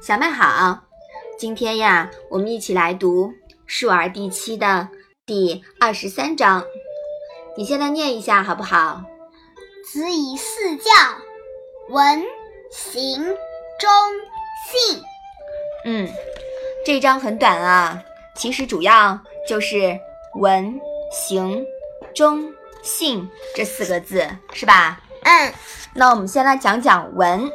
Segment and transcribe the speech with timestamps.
[0.00, 0.84] 小麦好，
[1.36, 3.28] 今天呀，我们一起来读
[3.66, 4.88] 《述而》第七的
[5.26, 6.64] 第二十三章。
[7.56, 9.02] 你现在念一下好不好？
[9.84, 10.92] 子以四教，
[11.88, 12.22] 文、
[12.70, 13.90] 行、忠、
[14.70, 15.02] 信。
[15.84, 16.08] 嗯，
[16.86, 18.00] 这一章很短啊，
[18.36, 19.18] 其实主要
[19.48, 19.98] 就是
[20.36, 20.80] 文、
[21.10, 21.66] 行、
[22.14, 25.00] 忠、信这四个字，是吧？
[25.24, 25.52] 嗯，
[25.92, 27.50] 那我们先来讲讲文。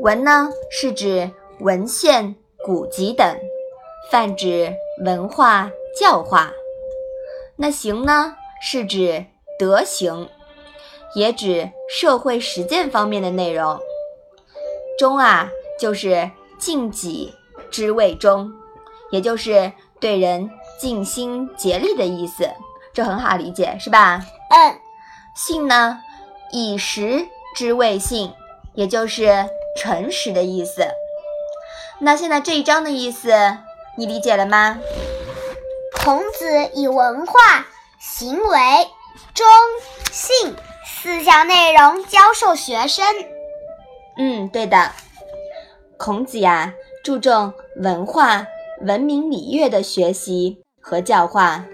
[0.00, 3.36] 文呢，是指文献、古籍等，
[4.10, 4.72] 泛指
[5.04, 6.52] 文化教化。
[7.56, 9.26] 那行呢，是指
[9.58, 10.28] 德行，
[11.16, 13.80] 也指社会实践方面的内容。
[14.98, 17.34] 忠啊，就是尽己
[17.70, 18.52] 之谓忠，
[19.10, 22.48] 也就是对人尽心竭力的意思。
[22.92, 24.20] 这很好理解，是吧？
[24.50, 24.78] 嗯。
[25.34, 25.98] 信呢，
[26.52, 27.26] 以实
[27.56, 28.32] 之谓信，
[28.74, 29.48] 也就是。
[29.78, 30.88] 诚实的意思。
[32.00, 33.32] 那现在这一章的意思，
[33.96, 34.78] 你理解了吗？
[36.04, 37.66] 孔子以文化、
[38.00, 38.58] 行为、
[39.34, 39.46] 忠、
[40.10, 40.54] 信
[40.84, 43.04] 四项内容教授学生。
[44.18, 44.92] 嗯，对的。
[45.96, 46.72] 孔子呀，
[47.04, 48.46] 注重文化、
[48.82, 51.64] 文明礼乐的学习和教化，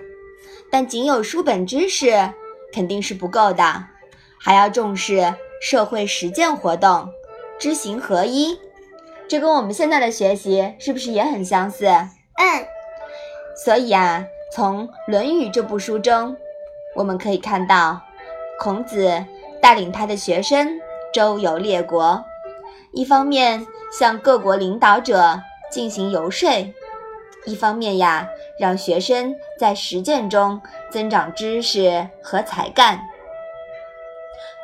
[0.71, 2.33] 但仅有书本知识
[2.73, 3.85] 肯定是不够的，
[4.41, 7.09] 还要重视社会实践活动。
[7.59, 8.59] 知行合一，
[9.29, 11.87] 这跟我们现在的学习是不是也很相似？
[11.87, 12.67] 嗯。
[13.57, 16.37] 所以啊，从《论语》这部书中，
[16.97, 18.03] 我们可以看到，
[18.59, 19.25] 孔子
[19.63, 20.79] 带领他的学生
[21.13, 22.23] 周游列国，
[22.93, 23.65] 一方面
[23.97, 26.75] 向各国领导者进行游说，
[27.47, 33.01] 一方面呀，让学生在实践中增长知识和才干。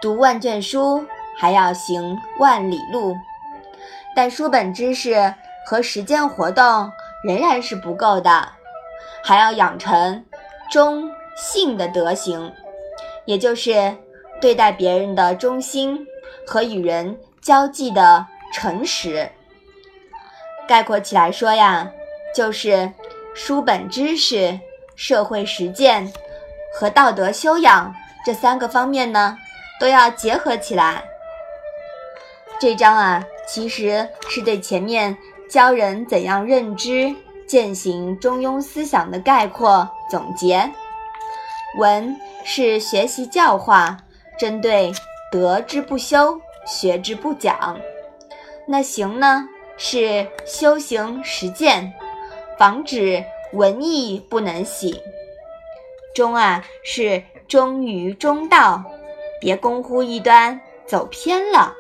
[0.03, 1.07] 读万卷书。
[1.41, 3.17] 还要行万里路，
[4.15, 5.35] 但书本知识
[5.67, 6.93] 和实践活动
[7.25, 8.47] 仍然是不够的，
[9.25, 10.23] 还要养成
[10.71, 12.53] 忠信的德行，
[13.25, 13.97] 也就是
[14.39, 16.07] 对待别人的忠心
[16.47, 19.31] 和与人交际的诚实。
[20.69, 21.91] 概括起来说呀，
[22.35, 22.93] 就是
[23.35, 24.61] 书本知识、
[24.95, 26.13] 社会实践
[26.75, 27.95] 和道德修养
[28.27, 29.39] 这三个方面呢，
[29.81, 31.05] 都要结合起来。
[32.61, 35.17] 这章啊，其实是对前面
[35.49, 37.17] 教人怎样认知、
[37.47, 40.71] 践行中庸思想的概括总结。
[41.79, 43.97] 文是学习教化，
[44.39, 44.93] 针对
[45.33, 47.81] 德之不修、学之不讲。
[48.69, 49.49] 那行呢，
[49.79, 51.95] 是修行实践，
[52.59, 55.01] 防止文艺不能喜。
[56.15, 58.85] 忠啊，是忠于中道，
[59.41, 61.75] 别功乎一端，走偏了。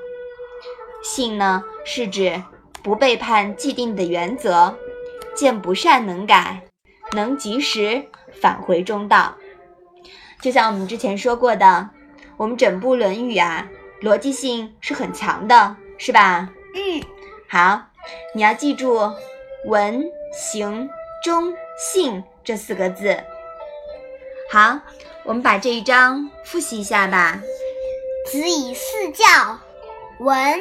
[1.02, 2.42] 信呢，是指
[2.82, 4.74] 不背叛既定的原则，
[5.34, 6.62] 见不善能改，
[7.12, 8.04] 能及时
[8.40, 9.34] 返回中道。
[10.40, 11.90] 就像我们之前说过的，
[12.36, 13.68] 我们整部《论语》啊，
[14.02, 16.50] 逻辑性是很强的，是吧？
[16.74, 17.02] 嗯。
[17.48, 17.82] 好，
[18.34, 18.98] 你要记住
[19.66, 20.88] 文、行、
[21.24, 23.18] 忠、信这四个字。
[24.50, 24.80] 好，
[25.24, 27.40] 我们把这一章复习一下吧。
[28.30, 29.58] 子以四教，
[30.20, 30.60] 文。